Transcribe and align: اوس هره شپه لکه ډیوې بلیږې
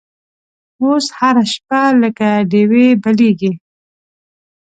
اوس 0.81 1.05
هره 1.17 1.43
شپه 1.53 1.81
لکه 2.01 2.29
ډیوې 2.51 2.87
بلیږې 3.03 3.51